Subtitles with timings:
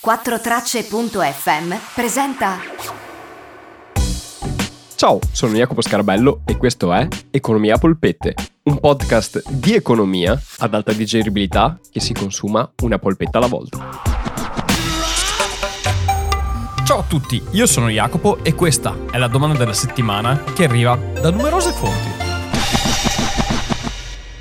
[0.00, 2.58] 4tracce.fm presenta
[4.94, 8.34] Ciao, sono Jacopo Scarabello e questo è Economia a polpette,
[8.64, 13.90] un podcast di economia ad alta digeribilità che si consuma una polpetta alla volta.
[16.84, 20.94] Ciao a tutti, io sono Jacopo e questa è la domanda della settimana che arriva
[20.94, 22.08] da numerose fonti.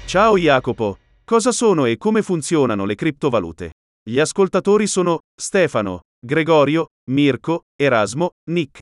[0.05, 3.71] Ciao Jacopo, cosa sono e come funzionano le criptovalute?
[4.07, 8.79] Gli ascoltatori sono Stefano, Gregorio, Mirko, Erasmo, Nick.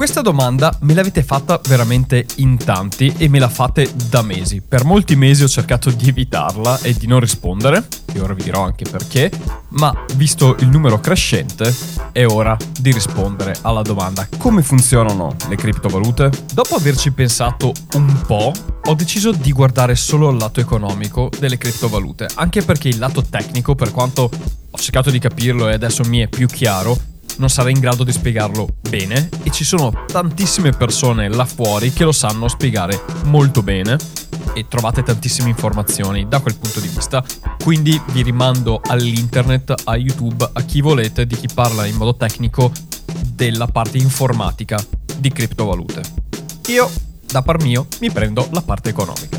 [0.00, 4.62] Questa domanda me l'avete fatta veramente in tanti e me la fate da mesi.
[4.62, 8.64] Per molti mesi ho cercato di evitarla e di non rispondere, e ora vi dirò
[8.64, 9.30] anche perché,
[9.72, 11.76] ma visto il numero crescente
[12.12, 16.30] è ora di rispondere alla domanda come funzionano le criptovalute?
[16.54, 22.26] Dopo averci pensato un po', ho deciso di guardare solo il lato economico delle criptovalute,
[22.36, 24.30] anche perché il lato tecnico, per quanto
[24.70, 26.98] ho cercato di capirlo e adesso mi è più chiaro,
[27.40, 32.04] non sarei in grado di spiegarlo bene e ci sono tantissime persone là fuori che
[32.04, 33.96] lo sanno spiegare molto bene
[34.52, 37.24] e trovate tantissime informazioni da quel punto di vista.
[37.64, 42.70] Quindi vi rimando all'internet, a YouTube, a chi volete, di chi parla in modo tecnico
[43.34, 44.78] della parte informatica
[45.16, 46.02] di criptovalute.
[46.68, 46.90] Io,
[47.26, 49.38] da par mio, mi prendo la parte economica.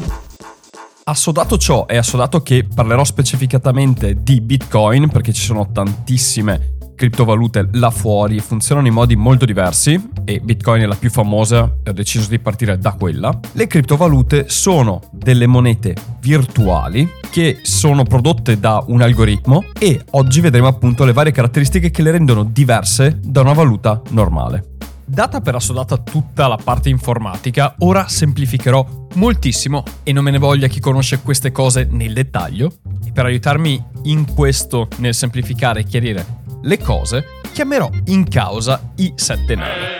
[1.03, 7.89] Assodato ciò e assodato che parlerò specificatamente di Bitcoin perché ci sono tantissime criptovalute là
[7.89, 12.29] fuori funzionano in modi molto diversi e Bitcoin è la più famosa e ho deciso
[12.29, 13.39] di partire da quella.
[13.53, 20.67] Le criptovalute sono delle monete virtuali che sono prodotte da un algoritmo e oggi vedremo
[20.67, 24.75] appunto le varie caratteristiche che le rendono diverse da una valuta normale.
[25.03, 30.67] Data per assodata tutta la parte informatica, ora semplificherò moltissimo e non me ne voglia
[30.67, 32.71] chi conosce queste cose nel dettaglio.
[33.03, 39.13] E per aiutarmi in questo, nel semplificare e chiarire le cose, chiamerò in causa i
[39.15, 39.99] sette nani.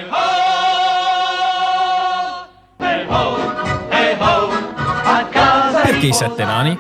[5.83, 6.77] Perché i sette nani?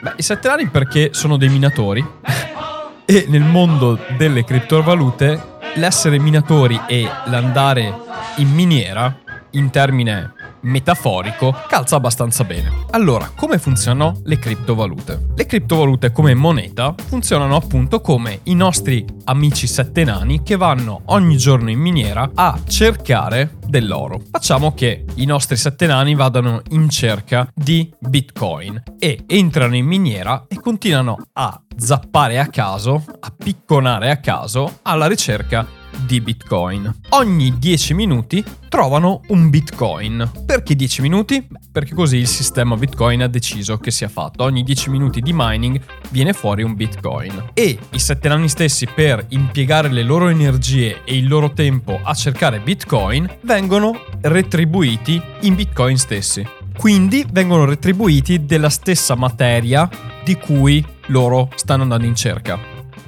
[0.00, 2.04] Beh, i sette nani perché sono dei minatori
[3.04, 7.94] e nel mondo delle criptovalute l'essere minatori e l'andare
[8.36, 9.14] in miniera
[9.50, 10.32] in termine
[10.62, 12.84] metaforico calza abbastanza bene.
[12.90, 15.28] Allora, come funzionano le criptovalute?
[15.34, 21.36] Le criptovalute come moneta funzionano appunto come i nostri amici sette nani che vanno ogni
[21.36, 24.20] giorno in miniera a cercare dell'oro.
[24.30, 30.44] Facciamo che i nostri sette nani vadano in cerca di bitcoin e entrano in miniera
[30.48, 36.92] e continuano a zappare a caso, a picconare a caso alla ricerca di Bitcoin.
[37.10, 40.30] Ogni 10 minuti trovano un Bitcoin.
[40.46, 41.46] Perché 10 minuti?
[41.72, 44.44] perché così il sistema Bitcoin ha deciso che sia fatto.
[44.44, 47.50] Ogni 10 minuti di mining viene fuori un Bitcoin.
[47.54, 52.12] E i sette anni stessi per impiegare le loro energie e il loro tempo a
[52.12, 56.46] cercare Bitcoin vengono retribuiti in Bitcoin stessi.
[56.76, 59.88] Quindi vengono retribuiti della stessa materia
[60.22, 62.58] di cui loro stanno andando in cerca.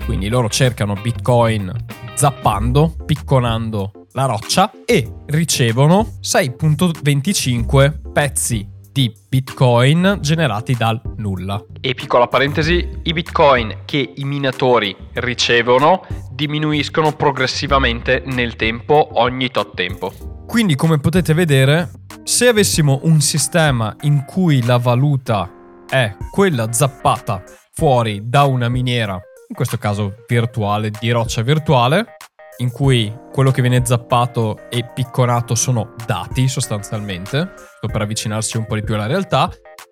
[0.07, 1.73] Quindi loro cercano Bitcoin
[2.15, 11.61] zappando, picconando la roccia e ricevono 6.25 pezzi di bitcoin generati dal nulla.
[11.81, 19.75] E piccola parentesi, i bitcoin che i minatori ricevono diminuiscono progressivamente nel tempo ogni tot
[19.75, 20.13] tempo.
[20.47, 21.91] Quindi come potete vedere,
[22.23, 25.51] se avessimo un sistema in cui la valuta
[25.89, 27.43] è quella zappata
[27.73, 32.17] fuori da una miniera, in questo caso virtuale, di roccia virtuale,
[32.59, 38.77] in cui quello che viene zappato e picconato sono dati sostanzialmente, per avvicinarsi un po'
[38.77, 39.51] di più alla realtà,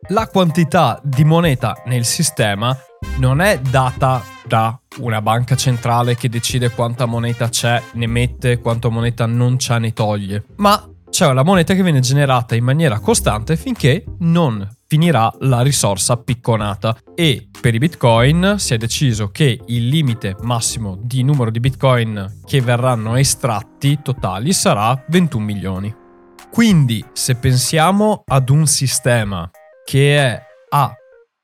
[0.09, 2.77] la quantità di moneta nel sistema
[3.19, 8.89] non è data da una banca centrale che decide quanta moneta c'è, ne mette, quanta
[8.89, 13.59] moneta non c'è, ne toglie, ma c'è la moneta che viene generata in maniera costante
[13.59, 19.89] finché non finirà la risorsa picconata e per i bitcoin si è deciso che il
[19.89, 25.95] limite massimo di numero di bitcoin che verranno estratti totali sarà 21 milioni.
[26.51, 29.51] Quindi se pensiamo ad un sistema
[29.85, 30.95] che è a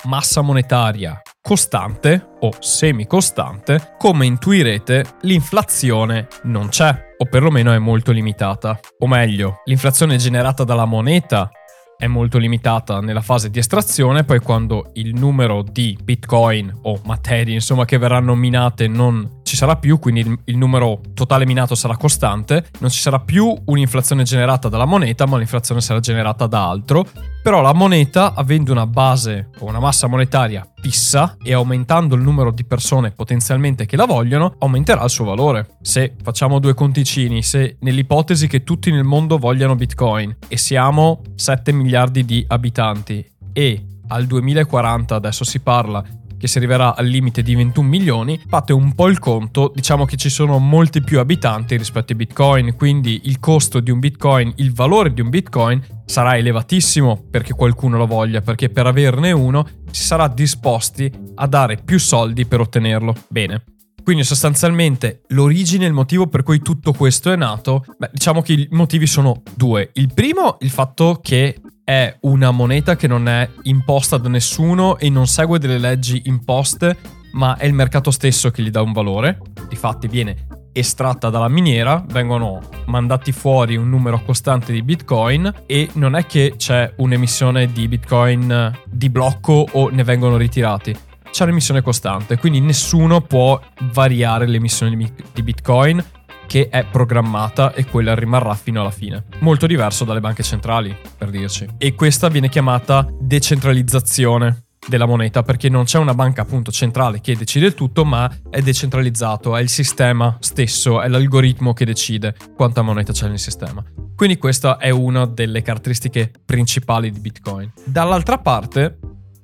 [0.05, 8.79] massa monetaria costante o semicostante, come intuirete l'inflazione non c'è o perlomeno è molto limitata.
[8.99, 11.50] O meglio, l'inflazione generata dalla moneta
[11.99, 17.55] è molto limitata nella fase di estrazione, poi quando il numero di bitcoin o materie
[17.55, 22.67] insomma che verranno minate non ci sarà più, quindi il, numero totale minato sarà costante,
[22.79, 27.05] non ci sarà più un'inflazione generata dalla moneta, ma l'inflazione sarà generata da altro.
[27.43, 32.50] Però la moneta, avendo una base o una massa monetaria fissa e aumentando il numero
[32.50, 35.76] di persone potenzialmente che la vogliono, aumenterà il suo valore.
[35.82, 41.73] Se facciamo due conticini, se nell'ipotesi che tutti nel mondo vogliano Bitcoin e siamo 7
[41.73, 46.02] miliardi di abitanti e al 2040 adesso si parla
[46.38, 50.17] che si arriverà al limite di 21 milioni, fate un po' il conto, diciamo che
[50.17, 54.73] ci sono molti più abitanti rispetto ai bitcoin, quindi il costo di un bitcoin, il
[54.73, 60.05] valore di un bitcoin sarà elevatissimo perché qualcuno lo voglia, perché per averne uno si
[60.05, 63.14] sarà disposti a dare più soldi per ottenerlo.
[63.29, 63.64] Bene.
[64.02, 68.69] Quindi sostanzialmente l'origine il motivo per cui tutto questo è nato, beh, diciamo che i
[68.70, 69.90] motivi sono due.
[69.94, 75.08] Il primo, il fatto che è una moneta che non è imposta da nessuno e
[75.08, 76.99] non segue delle leggi imposte,
[77.32, 79.38] ma è il mercato stesso che gli dà un valore.
[79.70, 86.14] Difatti viene estratta dalla miniera, vengono mandati fuori un numero costante di bitcoin e non
[86.14, 90.94] è che c'è un'emissione di bitcoin di blocco o ne vengono ritirati.
[91.31, 93.58] C'è un'emissione costante, quindi nessuno può
[93.93, 94.94] variare l'emissione
[95.32, 96.05] di bitcoin
[96.49, 99.25] che è programmata e quella rimarrà fino alla fine.
[99.41, 101.67] Molto diverso dalle banche centrali, per dirci.
[101.77, 107.37] E questa viene chiamata decentralizzazione della moneta perché non c'è una banca appunto centrale che
[107.37, 112.81] decide il tutto ma è decentralizzato, è il sistema stesso, è l'algoritmo che decide quanta
[112.81, 113.85] moneta c'è nel sistema.
[114.17, 117.71] Quindi questa è una delle caratteristiche principali di Bitcoin.
[117.85, 118.99] Dall'altra parte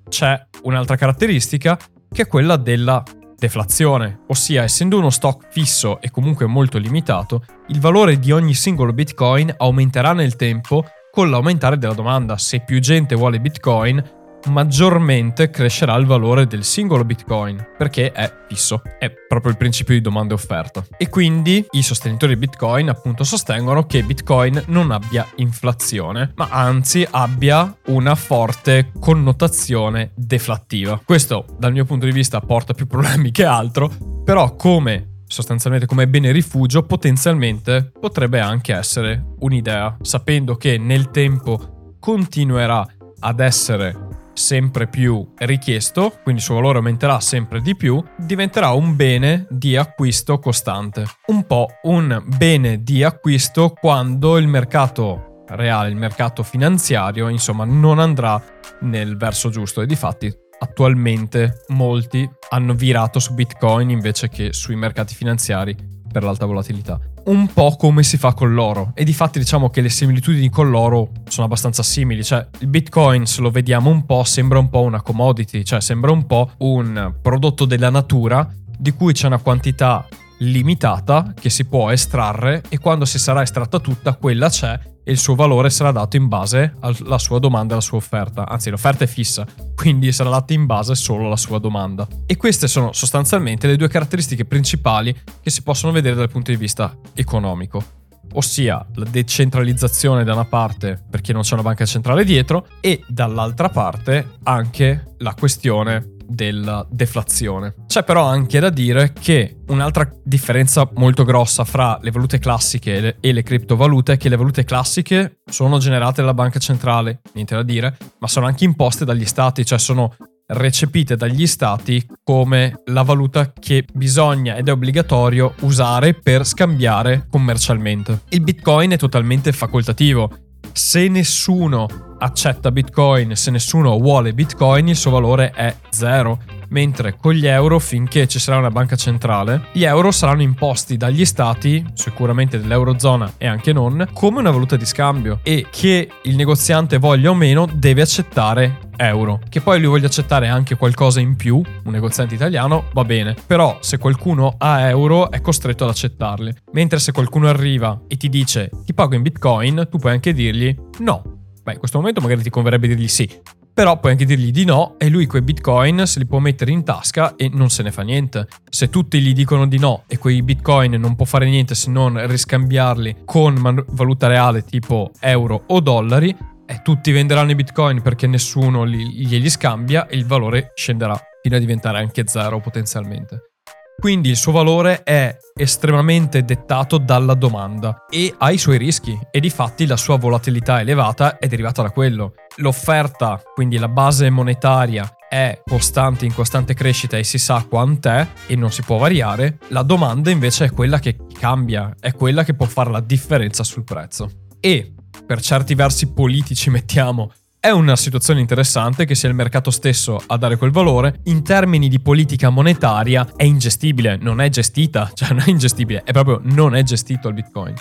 [0.08, 1.78] c'è un'altra caratteristica
[2.10, 3.02] che è quella della
[3.44, 8.92] deflazione, ossia essendo uno stock fisso e comunque molto limitato, il valore di ogni singolo
[8.92, 12.38] bitcoin aumenterà nel tempo con l'aumentare della domanda.
[12.38, 14.02] Se più gente vuole bitcoin,
[14.46, 20.00] maggiormente crescerà il valore del singolo bitcoin perché è fisso, è proprio il principio di
[20.00, 20.84] domanda e offerta.
[20.96, 27.06] E quindi i sostenitori di bitcoin appunto sostengono che bitcoin non abbia inflazione, ma anzi
[27.10, 31.00] abbia una forte connotazione deflattiva.
[31.04, 33.90] Questo dal mio punto di vista porta più problemi che altro,
[34.24, 41.96] però come sostanzialmente come bene rifugio potenzialmente potrebbe anche essere un'idea, sapendo che nel tempo
[41.98, 42.86] continuerà
[43.20, 48.94] ad essere sempre più richiesto, quindi il suo valore aumenterà sempre di più, diventerà un
[48.96, 51.04] bene di acquisto costante.
[51.26, 57.98] Un po' un bene di acquisto quando il mercato reale, il mercato finanziario, insomma, non
[57.98, 58.42] andrà
[58.80, 64.76] nel verso giusto e di fatti attualmente molti hanno virato su Bitcoin invece che sui
[64.76, 65.76] mercati finanziari
[66.10, 68.92] per l'alta volatilità un po' come si fa con l'oro.
[68.94, 72.24] E di fatti diciamo che le similitudini con l'oro sono abbastanza simili.
[72.24, 76.10] Cioè, il Bitcoin, se lo vediamo un po', sembra un po' una commodity, cioè sembra
[76.10, 80.06] un po' un prodotto della natura di cui c'è una quantità
[80.38, 85.18] limitata che si può estrarre e quando si sarà estratta tutta, quella c'è e il
[85.18, 88.48] suo valore sarà dato in base alla sua domanda e alla sua offerta.
[88.48, 92.08] Anzi, l'offerta è fissa, quindi sarà data in base solo alla sua domanda.
[92.26, 96.56] E queste sono sostanzialmente le due caratteristiche principali che si possono vedere dal punto di
[96.56, 98.02] vista economico.
[98.32, 103.68] Ossia la decentralizzazione da una parte perché non c'è una banca centrale dietro e dall'altra
[103.68, 107.74] parte anche la questione della deflazione.
[107.86, 113.32] C'è però anche da dire che un'altra differenza molto grossa fra le valute classiche e
[113.32, 117.96] le, criptovalute è che le valute classiche sono generate dalla banca centrale, niente da dire,
[118.18, 120.14] ma sono anche imposte dagli stati, cioè sono
[120.46, 128.22] recepite dagli stati come la valuta che bisogna ed è obbligatorio usare per scambiare commercialmente.
[128.30, 130.30] Il Bitcoin è totalmente facoltativo.
[130.76, 136.40] Se nessuno accetta Bitcoin, se nessuno vuole Bitcoin, il suo valore è zero.
[136.74, 141.24] Mentre con gli euro, finché ci sarà una banca centrale, gli euro saranno imposti dagli
[141.24, 146.98] stati, sicuramente dell'eurozona e anche non, come una valuta di scambio e che il negoziante
[146.98, 149.38] voglia o meno deve accettare euro.
[149.48, 153.36] Che poi lui voglia accettare anche qualcosa in più, un negoziante italiano, va bene.
[153.46, 156.52] Però se qualcuno ha euro è costretto ad accettarli.
[156.72, 160.74] Mentre se qualcuno arriva e ti dice ti pago in bitcoin, tu puoi anche dirgli
[160.98, 163.26] no, Beh, in questo momento magari ti converrebbe dirgli sì,
[163.74, 166.84] però puoi anche dirgli di no e lui quei bitcoin se li può mettere in
[166.84, 168.46] tasca e non se ne fa niente.
[168.70, 172.24] Se tutti gli dicono di no e quei bitcoin non può fare niente se non
[172.24, 176.34] riscambiarli con valuta reale tipo euro o dollari,
[176.66, 181.56] eh, tutti venderanno i bitcoin perché nessuno li- glieli scambia e il valore scenderà fino
[181.56, 183.53] a diventare anche zero potenzialmente.
[183.96, 189.40] Quindi il suo valore è estremamente dettato dalla domanda e ha i suoi rischi e
[189.40, 192.34] di fatti la sua volatilità elevata è derivata da quello.
[192.56, 198.54] L'offerta, quindi la base monetaria, è costante, in costante crescita e si sa quant'è e
[198.54, 202.66] non si può variare, la domanda invece è quella che cambia, è quella che può
[202.66, 204.30] fare la differenza sul prezzo.
[204.60, 204.92] E
[205.26, 207.32] per certi versi politici mettiamo
[207.64, 211.20] è una situazione interessante che sia il mercato stesso a dare quel valore.
[211.24, 216.12] In termini di politica monetaria è ingestibile, non è gestita, cioè non è ingestibile, è
[216.12, 217.74] proprio non è gestito il Bitcoin.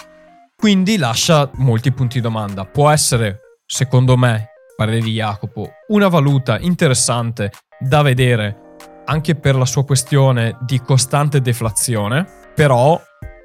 [0.56, 2.63] Quindi lascia molti punti di domanda.
[2.63, 9.66] Può essere, secondo me, parere di Jacopo, una valuta interessante da vedere anche per la
[9.66, 12.25] sua questione di costante deflazione,
[12.56, 12.98] però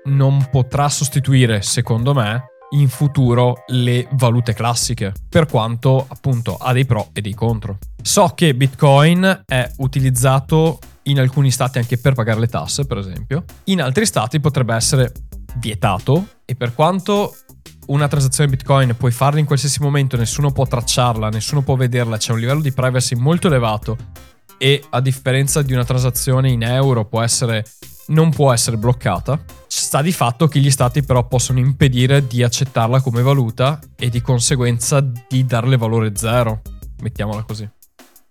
[0.05, 6.85] non potrà sostituire, secondo me, in futuro le valute classiche, per quanto appunto ha dei
[6.85, 7.79] pro e dei contro.
[8.03, 13.45] So che Bitcoin è utilizzato in alcuni stati anche per pagare le tasse, per esempio,
[13.65, 15.13] in altri stati potrebbe essere
[15.57, 17.35] vietato e per quanto
[17.87, 22.33] una transazione Bitcoin puoi farla in qualsiasi momento, nessuno può tracciarla, nessuno può vederla, c'è
[22.33, 23.97] un livello di privacy molto elevato
[24.59, 27.65] e a differenza di una transazione in euro può essere
[28.09, 29.43] non può essere bloccata.
[29.67, 34.21] Sta di fatto che gli stati però possono impedire di accettarla come valuta e di
[34.21, 36.63] conseguenza di darle valore zero,
[37.01, 37.69] mettiamola così.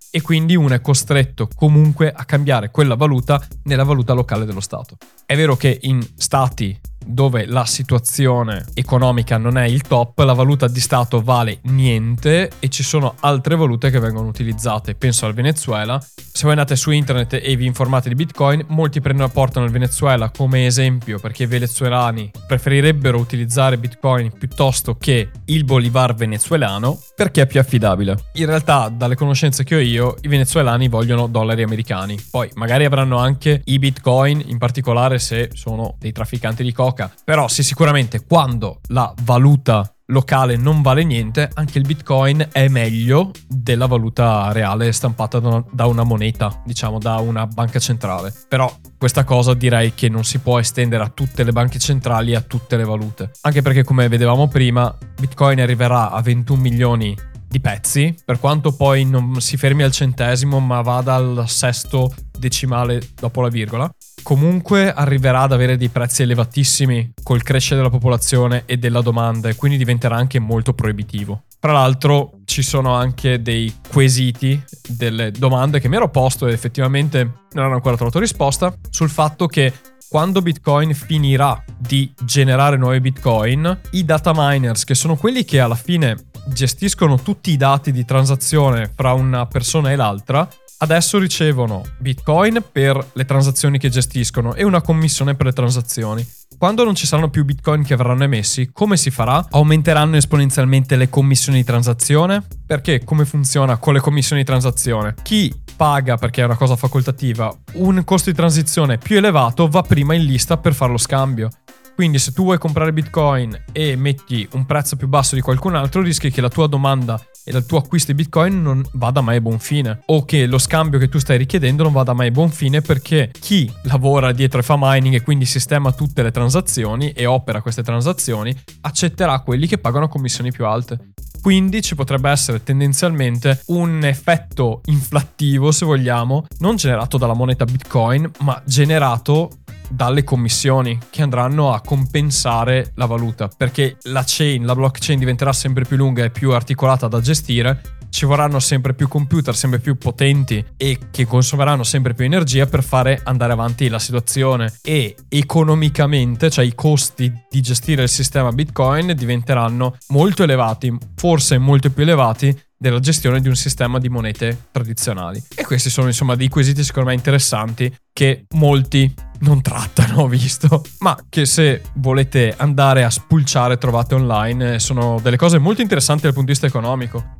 [0.09, 4.97] E quindi uno è costretto comunque a cambiare quella valuta nella valuta locale dello Stato.
[5.25, 10.67] È vero che in stati dove la situazione economica non è il top, la valuta
[10.67, 14.95] di Stato vale niente e ci sono altre valute che vengono utilizzate.
[14.95, 15.99] Penso al Venezuela.
[15.99, 20.29] Se voi andate su internet e vi informate di Bitcoin, molti prendono portano il Venezuela
[20.29, 27.47] come esempio perché i venezuelani preferirebbero utilizzare Bitcoin piuttosto che il bolivar venezuelano perché è
[27.47, 28.15] più affidabile.
[28.33, 32.15] In realtà, dalle conoscenze che ho io, i venezuelani vogliono dollari americani.
[32.29, 37.11] Poi magari avranno anche i Bitcoin, in particolare se sono dei trafficanti di coca.
[37.23, 43.31] Però sì, sicuramente quando la valuta locale non vale niente, anche il Bitcoin è meglio
[43.47, 48.33] della valuta reale stampata da una moneta, diciamo da una banca centrale.
[48.47, 52.35] Però questa cosa direi che non si può estendere a tutte le banche centrali e
[52.35, 53.31] a tutte le valute.
[53.41, 57.15] Anche perché come vedevamo prima, Bitcoin arriverà a 21 milioni
[57.47, 63.01] di pezzi, per quanto poi non si fermi al centesimo ma vada al sesto decimale
[63.15, 63.89] dopo la virgola
[64.27, 69.55] comunque arriverà ad avere dei prezzi elevatissimi col crescere della popolazione e della domanda e
[69.55, 71.43] quindi diventerà anche molto proibitivo.
[71.57, 77.45] Tra l'altro ci sono anche dei quesiti, delle domande che mi ero posto e effettivamente
[77.53, 79.71] non hanno ancora trovato risposta sul fatto che
[80.09, 85.75] quando Bitcoin finirà di generare nuovi Bitcoin, i data miners, che sono quelli che alla
[85.75, 86.15] fine
[86.47, 90.47] gestiscono tutti i dati di transazione fra una persona e l'altra,
[90.79, 96.25] adesso ricevono Bitcoin per le transazioni che gestiscono e una commissione per le transazioni.
[96.57, 99.45] Quando non ci saranno più Bitcoin che verranno emessi, come si farà?
[99.51, 102.43] Aumenteranno esponenzialmente le commissioni di transazione?
[102.65, 105.13] Perché come funziona con le commissioni di transazione?
[105.21, 110.15] Chi paga, perché è una cosa facoltativa, un costo di transizione più elevato va prima
[110.15, 111.49] in lista per fare lo scambio.
[111.97, 116.03] Quindi se tu vuoi comprare Bitcoin e metti un prezzo più basso di qualcun altro,
[116.03, 119.41] rischi che la tua domanda e il tuo acquisto di Bitcoin non vada mai a
[119.41, 122.51] buon fine o che lo scambio che tu stai richiedendo non vada mai a buon
[122.51, 127.25] fine perché chi lavora dietro e fa mining e quindi sistema tutte le transazioni e
[127.25, 131.13] opera queste transazioni accetterà quelli che pagano commissioni più alte.
[131.41, 138.29] Quindi ci potrebbe essere tendenzialmente un effetto inflattivo, se vogliamo, non generato dalla moneta Bitcoin,
[138.41, 139.49] ma generato
[139.89, 145.85] dalle commissioni che andranno a compensare la valuta perché la chain, la blockchain diventerà sempre
[145.85, 147.95] più lunga e più articolata da gestire.
[148.09, 152.81] Ci vorranno sempre più computer, sempre più potenti e che consumeranno sempre più energia per
[152.81, 154.73] fare andare avanti la situazione.
[154.81, 161.89] E economicamente, cioè i costi di gestire il sistema Bitcoin diventeranno molto elevati, forse molto
[161.89, 165.43] più elevati della gestione di un sistema di monete tradizionali.
[165.55, 170.83] E questi sono insomma dei quesiti secondo me interessanti che molti non trattano, ho visto,
[170.99, 176.23] ma che se volete andare a spulciare trovate online, eh, sono delle cose molto interessanti
[176.23, 177.35] dal punto di vista economico.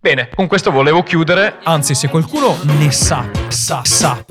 [0.00, 4.24] Bene, con questo volevo chiudere, anzi se qualcuno ne sa, sa, sa.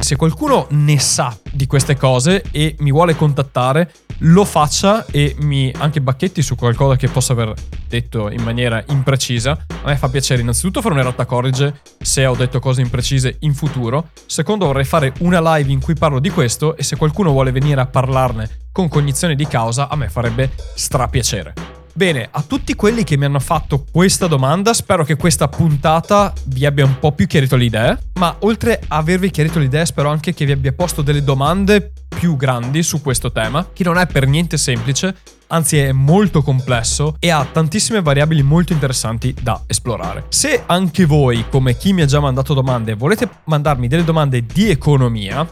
[0.00, 5.72] Se qualcuno ne sa di queste cose e mi vuole contattare, lo faccia e mi
[5.76, 7.52] anche bacchetti su qualcosa che possa aver
[7.86, 9.66] detto in maniera imprecisa.
[9.82, 14.10] A me fa piacere innanzitutto fare un'errata corrige se ho detto cose imprecise in futuro.
[14.26, 17.80] Secondo vorrei fare una live in cui parlo di questo e se qualcuno vuole venire
[17.80, 21.77] a parlarne con cognizione di causa a me farebbe strapiacere.
[21.98, 26.64] Bene, a tutti quelli che mi hanno fatto questa domanda, spero che questa puntata vi
[26.64, 30.08] abbia un po' più chiarito le idee, ma oltre a avervi chiarito le idee, spero
[30.08, 34.06] anche che vi abbia posto delle domande più grandi su questo tema, che non è
[34.06, 35.12] per niente semplice,
[35.48, 40.26] anzi è molto complesso e ha tantissime variabili molto interessanti da esplorare.
[40.28, 44.70] Se anche voi, come chi mi ha già mandato domande, volete mandarmi delle domande di
[44.70, 45.44] economia,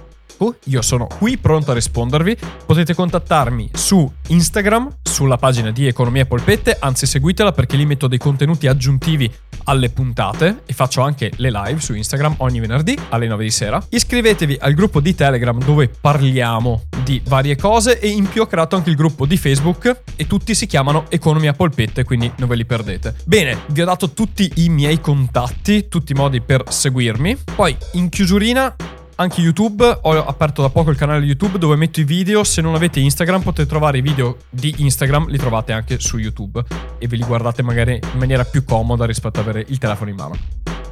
[0.65, 2.37] io sono qui pronto a rispondervi.
[2.67, 8.19] Potete contattarmi su Instagram, sulla pagina di Economia Polpette, anzi seguitela perché lì metto dei
[8.19, 9.33] contenuti aggiuntivi
[9.65, 13.83] alle puntate e faccio anche le live su Instagram ogni venerdì alle 9 di sera.
[13.89, 18.77] Iscrivetevi al gruppo di Telegram dove parliamo di varie cose e in più ho creato
[18.77, 22.65] anche il gruppo di Facebook e tutti si chiamano Economia Polpette, quindi non ve li
[22.65, 23.15] perdete.
[23.25, 27.37] Bene, vi ho dato tutti i miei contatti, tutti i modi per seguirmi.
[27.55, 28.75] Poi in chiusurina
[29.17, 32.75] anche YouTube, ho aperto da poco il canale YouTube dove metto i video, se non
[32.75, 36.63] avete Instagram potete trovare i video di Instagram, li trovate anche su YouTube
[36.99, 40.17] e ve li guardate magari in maniera più comoda rispetto ad avere il telefono in
[40.17, 40.37] mano.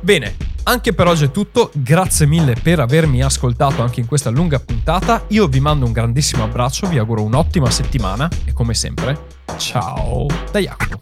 [0.00, 4.58] Bene, anche per oggi è tutto, grazie mille per avermi ascoltato anche in questa lunga
[4.58, 9.26] puntata, io vi mando un grandissimo abbraccio, vi auguro un'ottima settimana e come sempre,
[9.56, 10.98] ciao da Jacopo.